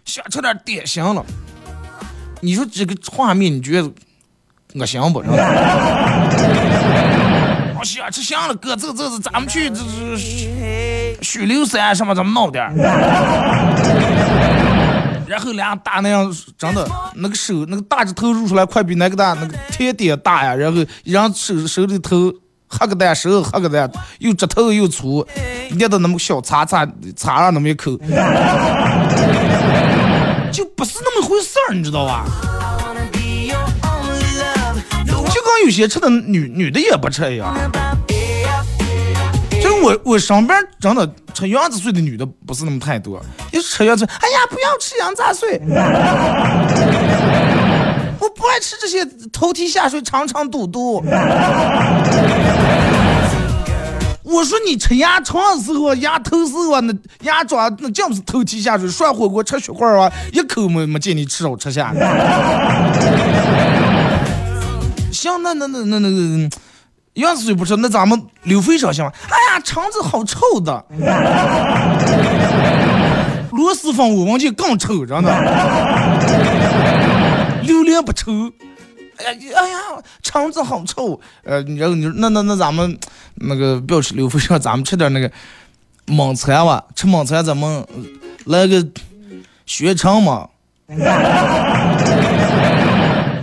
[0.07, 1.23] 想吃点点心了。
[2.41, 3.93] 你说这个画面，你觉得
[4.75, 5.19] 恶心不？
[7.79, 10.17] 我想吃香了，哥，这这是咱们去这这
[11.23, 12.65] 许留山什么咱们闹点
[15.29, 20.55] 然后俩大那样，真的那个手那个大指头露出来，快比那个大那个甜点大呀。
[20.55, 22.33] 然后一人手手里头。
[22.71, 25.27] 黑个蛋，瘦黑个蛋，又直头又粗，
[25.73, 27.97] 捏的那么小，擦擦擦上那么一口，
[30.53, 32.25] 就不是那么回事儿，你知道吧？
[35.07, 37.55] 就跟有些吃的女女的也不吃一样。
[39.63, 43.21] 就我我身边真的吃羊杂碎的女的不是那么太多，
[43.53, 45.61] 一吃羊杂碎，哎呀，不要吃羊杂碎。
[48.35, 51.05] 不爱吃这些头蹄下水、肠肠肚肚。
[54.23, 61.93] 我说你吃鸭肠的时候、鸭头时候，那鸭爪那叫不是头蹄下水，涮火锅吃血块啊，一口没没见你吃肉吃下。
[65.11, 66.49] 行，那那那那那个，
[67.15, 69.11] 鸭子水不吃，那咱们溜肥肠行吗？
[69.29, 70.85] 哎呀，肠子好臭的。
[73.51, 75.31] 螺蛳粉我闻见更臭，真的。
[77.71, 78.33] 榴莲不臭，
[79.17, 79.79] 哎呀哎呀，
[80.23, 81.21] 肠子好臭。
[81.45, 82.99] 呃，然后你说那那那咱们
[83.37, 85.31] 那个不要吃溜肥肠，咱们吃点那个
[86.07, 86.83] 蒙餐吧。
[86.97, 87.87] 吃蒙餐咱们
[88.47, 88.85] 来个
[89.67, 90.49] 血肠嘛。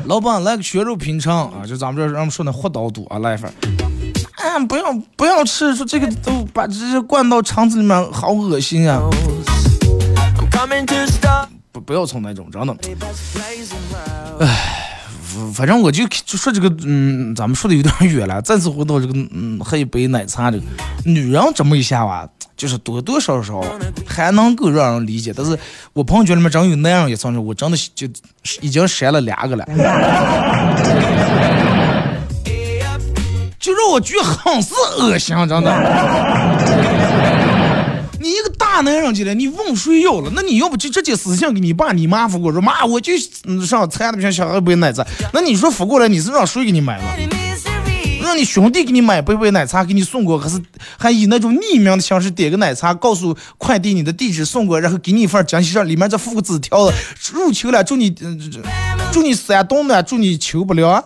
[0.05, 3.49] 老板来个血肉平肠啊，就咱们这咱们说那活刀肚啊，来一份。
[4.35, 9.01] 哎，不要不要吃，说这个都把这些灌到肠子里面，好恶心啊。
[11.77, 12.75] 不不要从那种，真的。
[14.39, 14.89] 唉，
[15.53, 18.41] 反正我就就说这个，嗯，咱们说的有点远了。
[18.41, 20.63] 再次回到这个，嗯，喝一杯奶茶这个，
[21.05, 23.63] 女人这么一下吧，就是多多少少
[24.07, 25.31] 还能够让人理解。
[25.35, 25.57] 但是
[25.93, 28.07] 我朋友圈里面真有那样一层人，我真的就
[28.61, 29.63] 已经删了两个了，
[33.59, 36.66] 就让我觉得很是恶心，真的。
[38.19, 40.31] 你一个大男人进来，你问谁要了？
[40.35, 43.13] 那你要不就直接私信给你爸你妈发过说妈，我就
[43.65, 45.05] 上餐那边想喝杯奶茶。
[45.33, 47.03] 那你说发过来，你是让谁给你买了？
[48.23, 50.61] 让你兄弟给你买杯杯奶茶给你送过，还是
[50.97, 56.93] 还以那种匿名的形式点个奶茶，告诉快递你的地址送过，然后给你一份惊喜上里面再附个纸条子，
[57.33, 58.13] 入秋了，祝你
[59.13, 61.01] 祝你三冬暖，祝你秋不凉。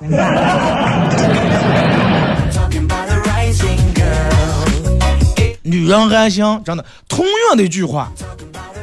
[5.72, 6.84] 女人还行，真的。
[7.08, 8.12] 同样的一句话，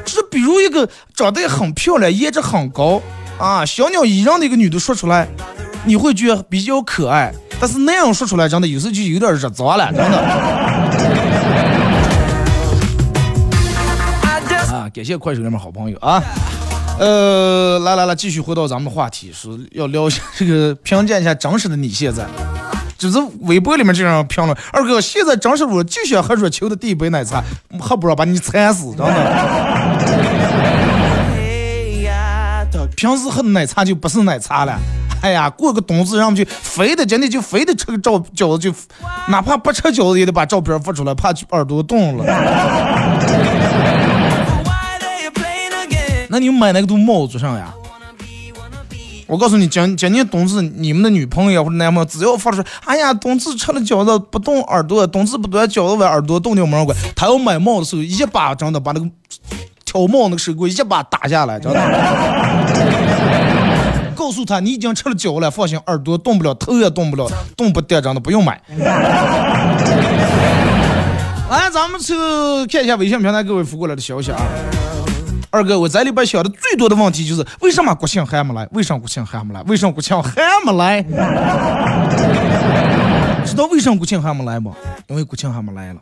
[0.06, 3.02] 就是比如一个长得很漂亮、颜值很高
[3.38, 5.28] 啊、小鸟依人的一个女的说出来，
[5.84, 7.30] 你会觉得比较可爱。
[7.60, 10.18] 但是那样说出来，真的有时候就有点惹脏了，真的。
[14.72, 16.22] 啊，感谢快手里面好朋友啊。
[16.98, 22.26] 呃，来来来，继续回到咱们的话题，是要聊一下这个评价一下真实的你现在。
[22.98, 27.40] 就是微博里面这样评论，二哥现在真是我就想喝热球的第一杯奶茶，
[27.78, 29.14] 喝不着把你馋死，真的。
[32.96, 34.76] 平时喝奶茶就不是奶茶了，
[35.22, 38.74] 哎呀，过个冬至，让们就非得今天就非得吃个照饺子，就
[39.28, 42.24] 哪怕不吃饺子也得把照片发出来，怕耳朵冻了。
[46.28, 47.72] 那你买那个都帽子上呀？
[49.28, 56.96] 我告诉你，今今年冬至，你们的女朋友或者男朋友只要发出，哎呀，冬至吃了饺子不动耳朵，冬至不端饺子碗，耳朵冻掉毛管。
[57.14, 59.06] 他要买帽的时候，一把真的把那个
[59.84, 61.78] 挑帽那个手给我一把打下来，真的。
[64.16, 68.58] 告诉他，你已经吃了饺子了，放心，耳朵动不了，头也动不了，动不得，真的不用买。
[71.50, 72.14] 来，咱们去
[72.72, 74.40] 看一下微信平台各位发过来的消息啊。
[75.50, 78.68] 二哥，我在里边想的最多的问题就是，为什么国庆还没来？
[78.72, 79.62] 为什么国庆还没来？
[79.62, 80.30] 为什么国庆还
[80.64, 81.02] 没来？
[83.46, 84.72] 知道为什么国庆还没来吗？
[85.06, 86.00] 因为国庆还没来了。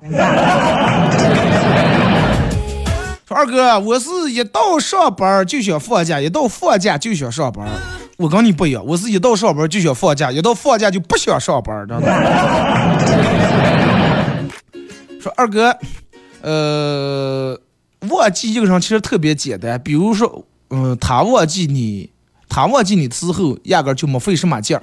[3.29, 7.69] 说二哥，我是一到上班就想放假，一到放假就想上班。
[8.17, 12.07] 我跟你不一样，我是一到上班就想放假，一到放假就不想上班，真的。
[15.21, 15.77] 说二哥，
[16.43, 17.57] 呃。
[18.09, 22.11] 忘记一个人其实特别简单，比如说，嗯，他忘记你，
[22.49, 24.83] 他忘记你之后，压根就没费什么劲儿。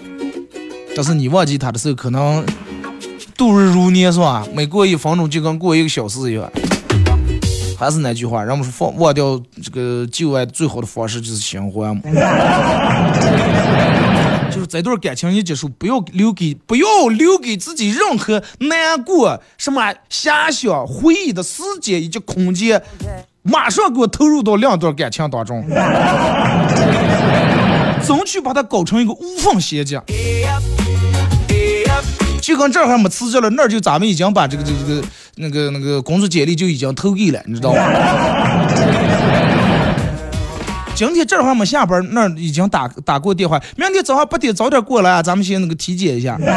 [0.95, 2.45] 但是你忘记他的时候，可能
[3.38, 4.45] 度日如年，是吧？
[4.53, 6.51] 每过一分钟就跟过一个小时一样。
[7.78, 12.01] 还是那句话，人们说放忘掉这个旧爱最好的方式就是新欢嘛。
[14.54, 22.82] 就是这段感情一结束，不要留给不要留给自己任何难过、什么遐想、回忆的时间以及空间，
[23.41, 25.66] 马上给我投入到两段感情当中，
[28.06, 29.99] 争取把它搞成一个无缝衔接。
[32.41, 35.01] 就跟这儿还没辞职了，那儿就咱们已经把这个这个这个
[35.38, 37.82] 那个那个工作简历就已经投给了，你知道吗？
[41.06, 43.62] 今天这会儿没下班，那儿已经打打过电话。
[43.76, 46.38] 明天早上八点早点过来啊，咱们先那个体检一下。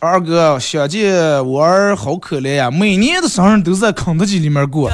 [0.00, 4.90] 二哥，想见我儿好可怜呀，每年的生日都在肯德基里面过。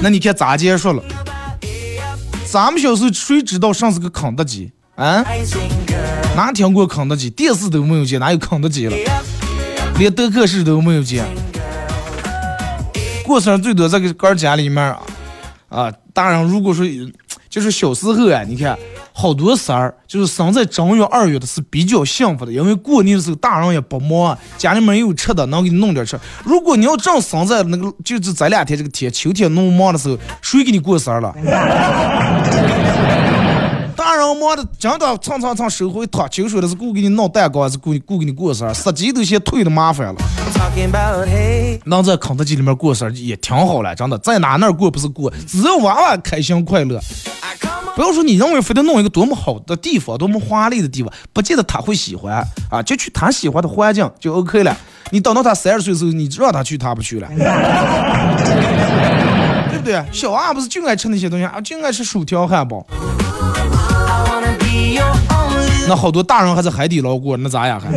[0.00, 1.02] 那你看咋结束了？
[2.48, 5.24] 咱们小时候谁知道上是个肯德基啊？
[6.34, 7.28] 哪听过肯德基？
[7.30, 8.96] 电视都没有见，哪有肯德基了？
[9.98, 11.24] 连德克士都没有见。
[13.24, 14.98] 过生日最多在个哥家里面啊
[15.68, 16.84] 啊，大人如果说
[17.48, 18.76] 就是小时候啊，你看
[19.12, 26.18] 好多事儿，就是生在正月二月的是比较幸福的，因为过年的时候大人也不忙，家里面也有吃的，能给你弄点吃。
[26.44, 31.34] 如果你要正生在那个就是这两天这个天秋天那么忙的时候，谁给你过生日了？
[34.22, 40.14] 大人忙的，真的蹭蹭蹭手回烫，就说的是顾给你弄蛋糕，还是顾顾给你过生日，司机都嫌退的麻烦了。
[41.86, 47.00] 能在肯德基里面过生日也挺好了，真的，在哪那过不是过，只要娃娃开心快乐。
[47.96, 54.76] 不要说你认为非得弄一个多么好的地方，多么华丽的地方，不见得他会喜欢啊，就去他喜欢的环境就 OK 了。
[55.10, 57.28] 你等到他三十岁的时候，你让他去，他不去了，
[59.68, 60.00] 对不对？
[60.12, 62.86] 小娃不是就爱吃那些东西啊，就爱吃薯条、汉堡。
[65.92, 67.90] 那好多大人还在海底捞过，那咋样还？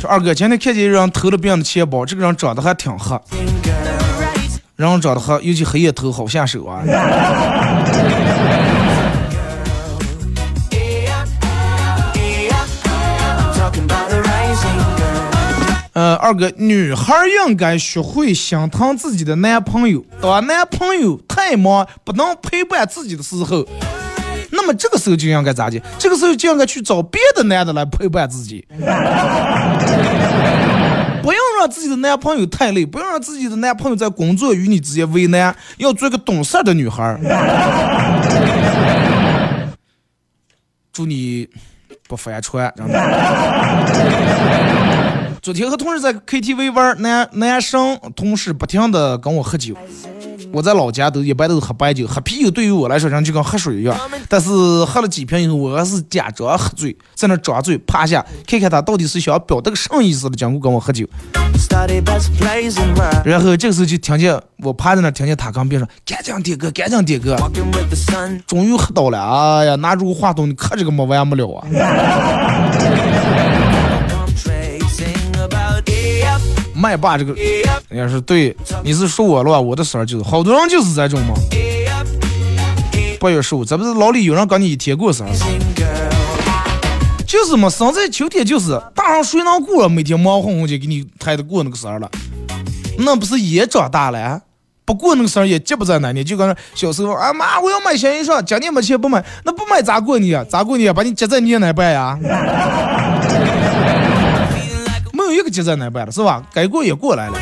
[0.00, 3.16] 说二哥，今天看见一人偷了别人的钱包，这个人长得还挺黑，
[4.74, 6.82] 人长得黑，尤其黑夜头好下手啊。
[15.92, 17.14] 呃，二哥，女孩
[17.46, 20.04] 应该学会心疼自己的男朋友。
[20.20, 23.66] 当男朋友太忙不能陪伴自己的时候，
[24.52, 25.80] 那么这个时候就应该咋的？
[25.98, 28.64] 这个时候就应该去找别的男的来陪伴自己。
[31.22, 37.18] 不要让自己的男朋友太累，不要让自己的男朋友在工作与你之间为难，要做个懂事的女孩。
[40.92, 41.48] 祝你
[42.08, 42.98] 不翻船，真的。
[45.42, 49.74] 昨天和同事在 KTV 玩，男男生同事不停的跟我喝酒。
[50.52, 53.96] 我在老家都一般都是喝白酒，喝啤酒对于我来说，人就跟喝水一样。
[54.28, 54.50] 但是
[54.84, 61.06] 喝了几瓶以后，我还是假装喝醉，在那装醉，趴下看看他到底是想表达个什么意思的，讲过跟我喝酒。
[63.24, 67.34] 然后这个时候就听见我趴在那，听见他跟别人说：“赶紧点歌，赶紧点歌。”
[68.46, 71.64] 终于喝到了，哎呀，拿住话筒，你可这个没完没了啊！
[76.80, 77.34] 麦霸这个，
[77.90, 79.60] 人家是对，你是说我了吧？
[79.60, 81.34] 我的事儿就是，好多人就是这种嘛。
[83.20, 85.32] 八月十五，这不是老李有人跟你一天过生日？
[87.26, 89.86] 就是嘛，生在秋天就是，大人谁能过？
[89.88, 92.10] 每天忙哄哄就给你抬着过那个生日了，
[92.98, 94.40] 那不是也长大了？
[94.86, 100.46] 不过那个生日也急不在那年，就跟小时候啊妈，我要买新衣裳，今年没钱不买，那不买咋过年啊？
[100.48, 100.94] 咋过年啊？
[100.94, 102.18] 把你接在年哪办呀？
[105.40, 106.42] 这个接在哪办了是吧？
[106.52, 107.32] 该过也过来了。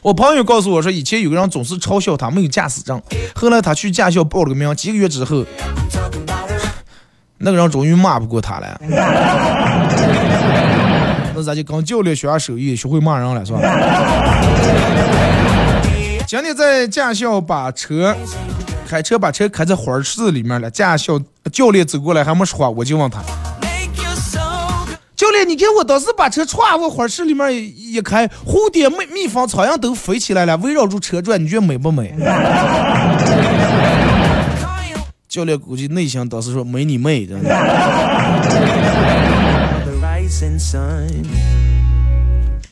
[0.00, 3.02] 我朋友告诉我说，以前有个人总是嘲笑他没有驾驶证，
[3.34, 5.44] 后来他去驾校报了个名，几个月之后，
[7.38, 8.80] 那个人终于骂不过他了。
[11.34, 13.58] 那咱就跟教练学下手艺，学会骂人了，是吧？
[16.24, 18.16] 今天在驾校把车
[18.92, 21.18] 开车把车开在花市里面了，驾校
[21.50, 23.22] 教练走过来还没说话，我就问他。
[25.16, 32.14] 教练，你看我当时把车歘往花市里面一开，蝴蝶、蜜蜜蜂、苍蝇都飞起来了，围绕住车转，你觉得美不美？
[35.26, 37.48] 教练估计内心当时说美你妹，真的。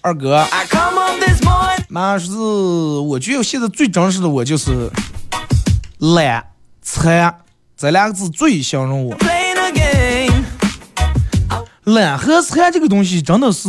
[0.02, 0.44] 二哥，
[1.88, 4.90] 那是我觉得现在最真实的我就是
[6.00, 6.42] 懒
[6.80, 7.34] 馋
[7.76, 9.14] 这两个字最形容我。
[11.84, 13.68] 懒和馋这个东西真的是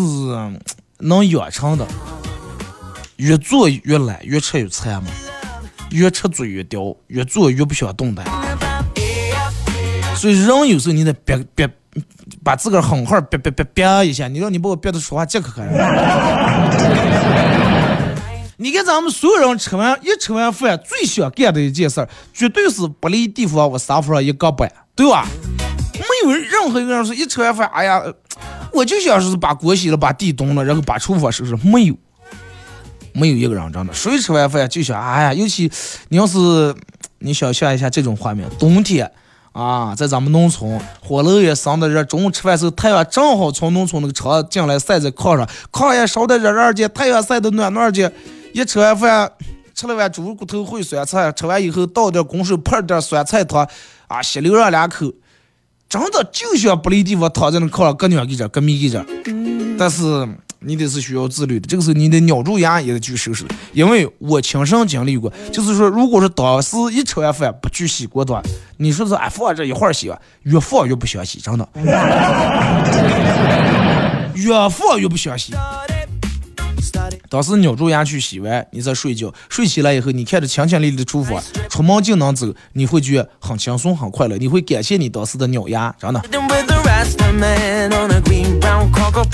[1.00, 1.86] 能养成的，
[3.18, 5.10] 越做越懒，越吃越馋嘛，
[5.90, 8.26] 越吃嘴越刁，越做越不想动弹。
[10.16, 11.70] 所以人有时候你得憋憋，
[12.44, 15.68] 把自个儿狠狠憋憋憋憋一下，你让你把我憋的说话结可开。
[18.62, 25.28] 你看咱们所有人吃完一吃完饭，最想干的一件事，绝对是不离地方往沙发上一搁板，对吧？
[25.96, 28.00] 没有任何一个人说一吃完饭，哎呀，
[28.72, 31.58] 我就想是把锅洗了，把地动了，然后把厨房收拾。
[31.64, 31.96] 没有，
[33.14, 35.72] 没有一个人真的，谁吃完饭就想，哎呀，尤其
[36.10, 36.76] 你要是
[37.18, 39.12] 你想象一下这种画面，冬天
[39.54, 48.14] 啊，在咱们农村，火炉也生的热，中午吃饭时候太阳正好从农村那个厂进来晒在炕上，炕也烧的热热的，太阳晒的暖暖的。
[48.54, 49.32] 一吃完饭，
[49.74, 53.68] 吃了碗猪骨头烩酸菜，吃完以后倒点滚水泡点酸菜汤，
[54.08, 55.12] 啊，吸溜上两口。
[55.90, 59.06] 真的就想不离地方躺在那炕上，搁尿给着，搁米给着。
[59.78, 60.26] 但是
[60.60, 63.44] 你得是需要自律的，这个时候你得咬住牙也得去收拾。
[63.74, 68.42] 因为我亲身经历过，就是说，如果说当时一吃完饭不去洗锅端，
[68.78, 71.68] 你说是哎放这一会儿洗吧，越放越不想洗，真的，
[74.36, 75.54] 越放越不想洗。
[77.32, 86.22] 当时咬住牙去洗完，你再睡觉，睡起来以后，你看着清清丽丽的厨房，出门就能走，你会觉得很轻松很快乐，你会感谢你当时的咬牙，真的。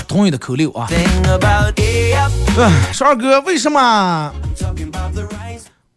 [0.06, 0.86] 同意的扣六啊！
[2.56, 4.32] 嗯，十二哥，为什么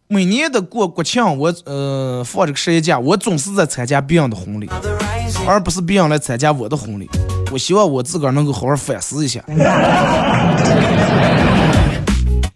[0.08, 4.68] 每年的过国庆，我呃放这个十一假，我总是在参加别人的婚礼，
[5.46, 7.08] 而不是别人来参加我的婚礼？
[7.52, 9.40] 我希望我自个儿能够好好反思一下。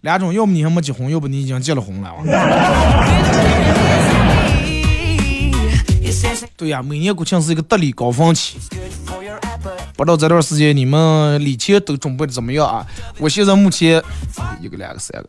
[0.06, 2.14] 两种，要么你还没结婚，要不你已经结了婚了。
[6.56, 8.56] 对呀，每年国庆是一个得礼高峰期，
[9.96, 12.86] 不知道这段时间你们礼钱都准备的怎么样啊？
[13.18, 14.00] 我现在目前
[14.60, 15.28] 一个、两个、三个，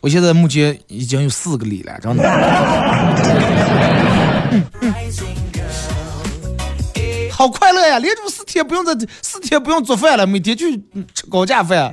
[0.00, 2.22] 我现在目前已经有四个礼了，真的。
[7.32, 7.98] 好快乐呀！
[7.98, 10.76] 连住四天不用在四天不用做饭了，每天去
[11.12, 11.92] 吃高价饭。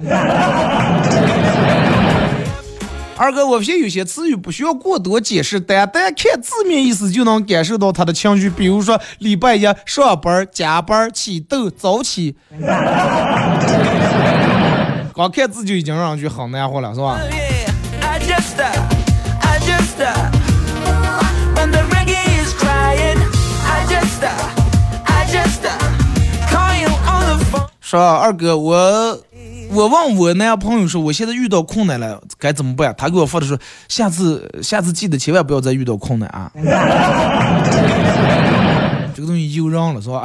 [3.22, 8.49] 二哥，我现有些词语不需要过多解释，单单看字面意思就能感受到他的情绪。
[8.49, 12.36] 比如说礼拜一上班、加班、起痘、早起，
[15.13, 17.19] 光看字就已经让人觉得很难活了，是吧？
[27.91, 29.21] 说二哥，我
[29.73, 32.95] 我问我男朋友说，我现在遇到困难了，该怎么办？
[32.97, 36.49] 他给我发的说，下次下次记得千万不要再遇到困难啊！
[39.13, 40.23] 这个东西诱人了是吧？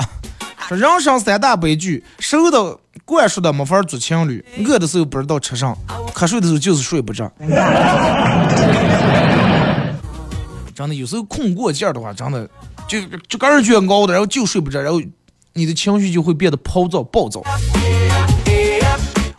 [0.68, 5.74] 说人生三大悲剧，瘦的灌输的没法做情侣，饿的时候不知道吃啥，
[6.14, 7.28] 瞌睡的时候就是睡不着。
[10.72, 12.48] 真的有时候困过劲儿的话，真的
[12.86, 15.02] 就就个人觉熬的，然后就睡不着，然后。
[15.56, 17.42] 你的情绪就会变得暴躁暴躁。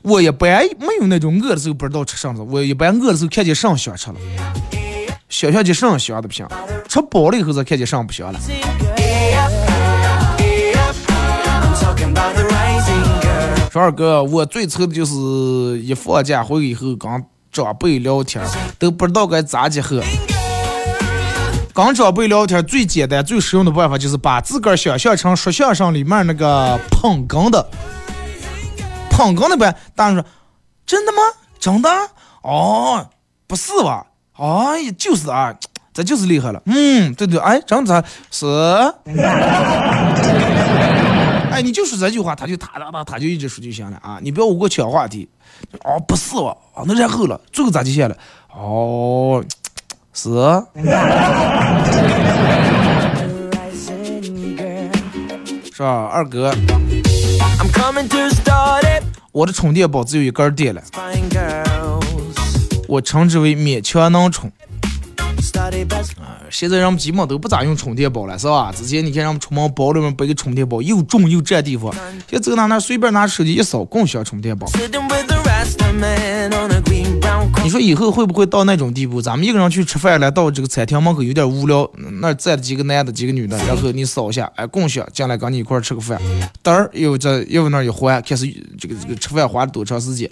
[0.01, 4.15] 我一般没有那种饿的时候不知道吃啥子，我一般饿的时候看见啥想吃了，
[5.30, 6.47] 想想就啥想的不行，
[6.88, 8.39] 吃饱了以后再看见啥不行了。
[13.72, 15.13] 说二哥，我最愁的就是
[15.84, 17.11] 一放假回以后跟
[17.51, 18.43] 长辈聊天，
[18.80, 20.01] 都不知道该咋结合。
[21.78, 27.69] 跟长辈聊天最简单、最实用的办法就是把自个儿想象成说相声里面那个捧哏的，
[29.11, 29.75] 捧哏的呗。
[29.93, 30.25] 大人说
[30.88, 31.19] ：“真的吗？
[31.59, 31.88] 真的？
[32.41, 33.07] 哦，
[33.45, 34.07] 不是吧？
[34.38, 35.53] 哎呀，就是啊，
[35.93, 36.59] 这就是厉害了。
[36.65, 38.47] 嗯，对对，哎，真的是。
[41.51, 44.17] 哎，你就说这句话，他就他他他他就一直说就行了啊！
[44.23, 45.30] 你不要我给我抢话题。
[45.84, 48.17] 哦，不是吧，啊，那然后了，最后咋就下了？
[48.51, 49.45] 哦，
[50.18, 50.30] 是。
[55.72, 59.03] 是吧，二哥？I'm coming to start it.
[59.32, 60.82] 我的充电宝只有一根电了.
[62.88, 64.51] 我称之为勉强能充。
[65.39, 66.13] Study best.
[66.49, 68.74] 现在人们基本都不咋用充电宝了，是吧？
[68.76, 71.93] 之前你看人们出门包里面背个充电宝，又重又占地方。
[72.28, 74.68] 现在走哪哪随便拿手机一扫，共享充电宝。
[77.68, 79.22] 你说以后会不会到那种地步？
[79.22, 81.86] 咱们一个人去吃饭了，到这个餐厅门口有点无聊，
[82.22, 86.18] 那站几个男的，几个女的，然后你扫一下，哎，共享进来跟你一块吃个饭，
[86.63, 88.45] 嘚儿又在又那儿一换，开始
[88.80, 90.32] 这个这个吃饭花了多长时间？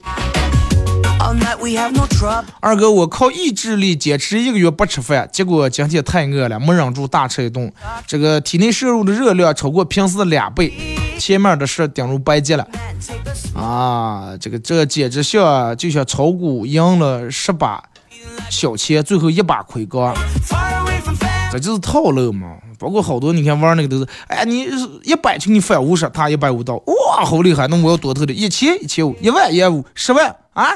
[2.61, 7.71] 二哥，我靠意志力坚持一个月不吃饭，结果今天太饿了，没忍住大吃一顿，
[8.05, 10.71] 这个体内摄入的热量超过平时的两倍，
[11.17, 12.67] 前面的事顶如白接了
[13.55, 14.38] 啊！
[14.39, 17.84] 这个这简直像就像炒股赢了十把
[18.51, 20.13] 小钱，最后一把亏光，
[21.51, 22.57] 这就是套路嘛。
[22.78, 24.67] 包括好多你看玩那个都是，哎，你
[25.03, 27.65] 一百求你返五十，他一百五到，哇，好厉害！
[27.67, 30.67] 那我要多投的，一千一千五，一万一万五，十万啊，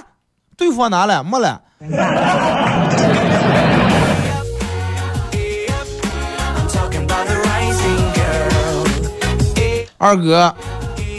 [0.59, 1.61] 对方拿了没了？
[9.97, 10.53] 二哥，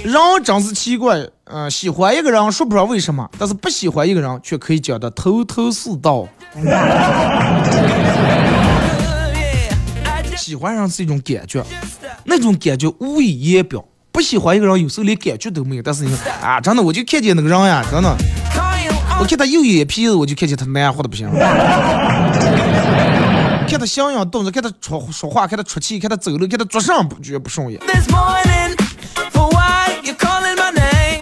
[0.05, 0.15] 人
[0.45, 6.29] 真是奇怪，嗯、喜欢一个人说不上为什么，但是不喜欢一个人却可以讲的头头是道。
[10.37, 11.65] 喜欢上是一种感觉，
[12.25, 13.83] 那种感觉无以言表。
[14.13, 15.83] 不喜欢一个人，有时候连感觉都没有。
[15.83, 18.17] 但是你看啊，真的，我就看见那个人呀，真的，
[19.21, 21.31] 我看他右眼皮子，我就看见他难活的不行。
[23.69, 27.79] 看他像样动作，看他说说话，看他出气，看他走路，看他做啥不觉不顺眼。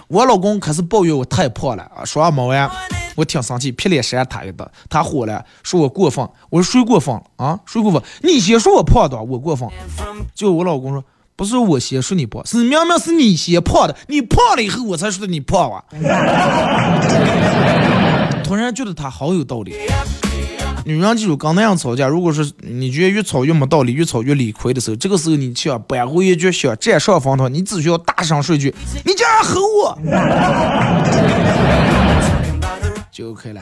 [0.07, 2.71] 我老公开始抱怨我太胖了啊，说完没完，
[3.15, 7.59] 我挺生气，劈脸扇他一顿，他火了，说我过分，我说谁过分了啊？
[7.67, 8.01] 谁过分？
[8.23, 9.69] 你先说我胖的，我过分。
[10.39, 11.03] 果我老公说，
[11.39, 15.81] 不是我先说你胖，是明明是你先胖的，你胖了以后我才说的你胖啊。
[18.43, 19.73] 突然觉得他好有道理。
[20.83, 28.75] 女人记住，刚那样吵架，如果是你觉得越吵越没道理，越吵越理亏的时候，这个时候你想扳回一局，想占上风头，你只需要大声说一句
[29.05, 29.97] ：“你竟然吼我！”
[33.09, 33.61] 就 OK 了。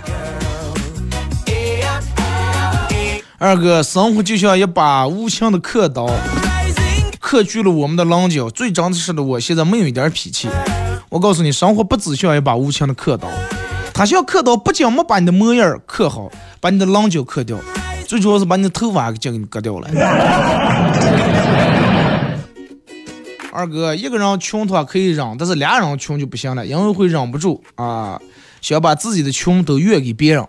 [3.37, 6.09] 二哥，生活就像一把无情的刻刀，
[7.27, 8.49] rising 刻去了我们的棱角。
[8.49, 10.47] 最真实的我，现在没有一点脾气。
[11.09, 13.27] 我告诉你，生活不只像一把无情的刻刀，
[13.93, 17.59] 它像刻刀，不仅没把你的模样刻好，把你的棱角刻掉，
[18.07, 19.89] 最主要是把你的头发给给你割掉了。
[23.51, 28.21] 二哥，一个人穷的话可以忍，但是俩人穷就不行了，因为会忍不住啊，
[28.61, 30.45] 想把自己的穷都怨给别人。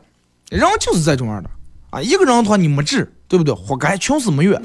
[0.50, 1.50] 人就是这种样的
[1.90, 3.54] 啊，一个人的话你没治，对不对？
[3.54, 4.60] 活该穷死没怨。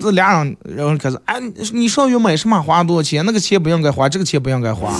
[0.00, 1.38] 这俩人，然后开始，哎，
[1.74, 3.24] 你上月买什么花多少钱？
[3.26, 4.90] 那个钱不应该花，这个钱不应该花，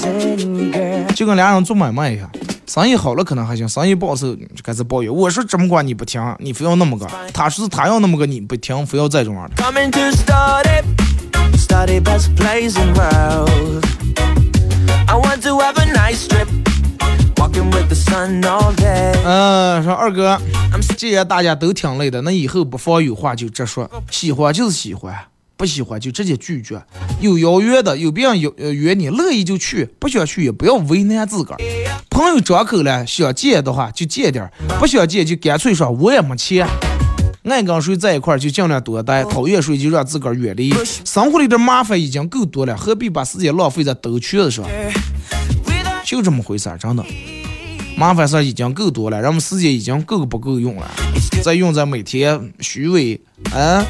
[1.14, 2.30] 就跟俩人做买卖一样。
[2.66, 5.12] 生意好了可能还行，生意不好时候就开始抱怨。
[5.12, 9.56] 我说这么管你不听，你非要那么个；他说他要那么个你不听，非要这种样的。
[9.56, 10.84] coming to start it.
[11.56, 13.84] Study best place in world.
[15.06, 16.59] I want to have a nice trip.
[19.24, 20.40] 嗯，说二哥，
[20.96, 25.14] 既然大家都挺累的，那以后不妨有话就直说，喜欢就是喜欢，
[25.56, 26.80] 不喜欢就直接拒绝。
[27.20, 31.58] 有邀约的，有别人邀呃约你，乐意就去，不想去也不要为难自个儿。
[32.08, 36.66] 朋友张口了，想借的话就借点儿，不想借就干脆说我也没钱。
[37.44, 40.72] 爱跟谁在一块儿就尽量多待，讨厌谁就让自个儿远离。
[41.04, 44.64] 生活里的麻烦已经够多了，何必把时间浪费在兜圈子上？
[46.10, 47.04] 就这么回事儿，真的。
[47.96, 50.90] 麻烦事儿已经够多了，人们时间已经够不够用了，
[51.44, 53.20] 再用在每天虚伪
[53.54, 53.86] 啊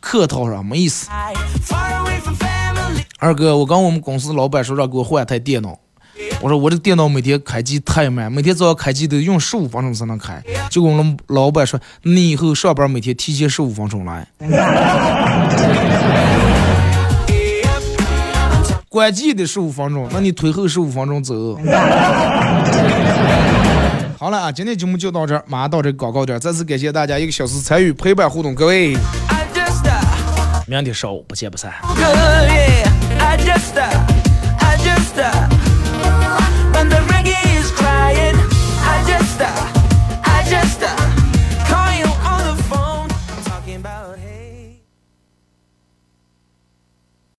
[0.00, 1.08] 客套上没意思。
[3.20, 5.78] 二哥，我跟我们公司老板说让给我换台电脑，
[6.40, 10.42] 我说我这电脑每天开机太慢，每天早上开机都用十五分钟才能开。
[10.68, 14.26] 结果我们老板说，你以后上班每天提前十五分钟来。
[18.92, 21.56] 关机得十五分钟，那你推后十五分钟走。
[24.18, 28.94] 好了啊，今天节目就到这儿，马上到这个广告点儿，再次感谢大家一个小时参与陪伴互动，各位
[29.28, 31.72] ，I just uh, 明天上午不见不散。